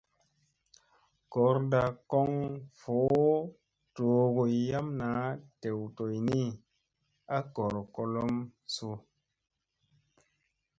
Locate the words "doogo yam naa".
3.95-5.25